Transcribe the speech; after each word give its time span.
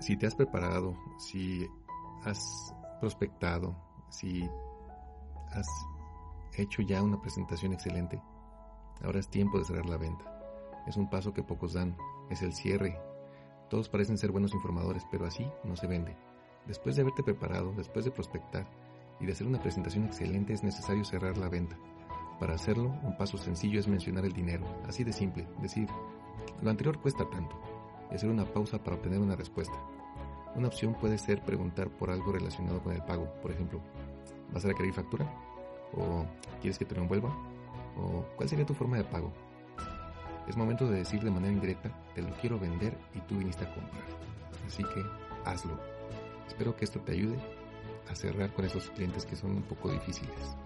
Si 0.00 0.16
te 0.16 0.26
has 0.26 0.34
preparado, 0.34 0.96
si 1.18 1.68
has 2.24 2.74
prospectado, 3.00 3.76
si 4.10 4.48
has 5.50 5.66
hecho 6.56 6.82
ya 6.82 7.02
una 7.02 7.20
presentación 7.20 7.72
excelente, 7.72 8.22
ahora 9.02 9.20
es 9.20 9.28
tiempo 9.28 9.58
de 9.58 9.64
cerrar 9.64 9.86
la 9.86 9.96
venta. 9.96 10.24
Es 10.86 10.96
un 10.96 11.10
paso 11.10 11.34
que 11.34 11.42
pocos 11.42 11.74
dan, 11.74 11.96
es 12.30 12.42
el 12.42 12.54
cierre. 12.54 12.98
Todos 13.68 13.88
parecen 13.88 14.18
ser 14.18 14.32
buenos 14.32 14.54
informadores, 14.54 15.04
pero 15.10 15.26
así 15.26 15.46
no 15.64 15.76
se 15.76 15.86
vende. 15.86 16.16
Después 16.66 16.96
de 16.96 17.02
haberte 17.02 17.22
preparado, 17.22 17.72
después 17.76 18.04
de 18.04 18.10
prospectar 18.10 18.66
y 19.20 19.26
de 19.26 19.32
hacer 19.32 19.46
una 19.46 19.60
presentación 19.60 20.04
excelente, 20.04 20.52
es 20.52 20.62
necesario 20.62 21.04
cerrar 21.04 21.36
la 21.36 21.48
venta. 21.48 21.76
Para 22.38 22.54
hacerlo, 22.54 22.94
un 23.02 23.16
paso 23.16 23.36
sencillo 23.36 23.80
es 23.80 23.88
mencionar 23.88 24.24
el 24.24 24.32
dinero, 24.32 24.64
así 24.86 25.02
de 25.02 25.12
simple, 25.12 25.48
decir, 25.60 25.88
lo 26.62 26.70
anterior 26.70 27.00
cuesta 27.00 27.28
tanto, 27.28 27.60
y 28.10 28.14
hacer 28.14 28.30
una 28.30 28.44
pausa 28.44 28.82
para 28.82 28.96
obtener 28.96 29.18
una 29.18 29.36
respuesta. 29.36 29.74
Una 30.54 30.68
opción 30.68 30.94
puede 30.94 31.18
ser 31.18 31.42
preguntar 31.42 31.88
por 31.88 32.10
algo 32.10 32.32
relacionado 32.32 32.80
con 32.82 32.92
el 32.92 33.02
pago, 33.02 33.32
por 33.42 33.50
ejemplo, 33.50 33.80
¿vas 34.52 34.64
a 34.64 34.68
requerir 34.68 34.92
factura? 34.92 35.26
¿O 35.94 36.24
quieres 36.60 36.78
que 36.78 36.84
te 36.84 36.94
lo 36.94 37.02
envuelva? 37.02 37.28
¿O 37.96 38.24
cuál 38.36 38.48
sería 38.48 38.66
tu 38.66 38.74
forma 38.74 38.96
de 38.96 39.04
pago? 39.04 39.32
Es 40.48 40.56
momento 40.56 40.88
de 40.88 40.98
decir 40.98 41.22
de 41.22 41.30
manera 41.30 41.52
indirecta, 41.52 41.90
te 42.14 42.22
lo 42.22 42.30
quiero 42.36 42.58
vender 42.58 42.96
y 43.14 43.20
tú 43.20 43.36
viniste 43.36 43.64
a 43.64 43.74
comprar. 43.74 44.02
Así 44.66 44.82
que 44.82 45.04
hazlo. 45.44 45.78
Espero 46.46 46.74
que 46.74 46.86
esto 46.86 47.00
te 47.00 47.12
ayude 47.12 47.38
a 48.10 48.14
cerrar 48.14 48.52
con 48.54 48.64
esos 48.64 48.88
clientes 48.90 49.26
que 49.26 49.36
son 49.36 49.52
un 49.52 49.62
poco 49.62 49.90
difíciles. 49.90 50.56